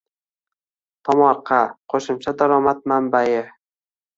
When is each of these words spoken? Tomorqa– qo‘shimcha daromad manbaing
Tomorqa– 1.09 1.59
qo‘shimcha 1.95 2.33
daromad 2.43 2.83
manbaing 2.93 3.53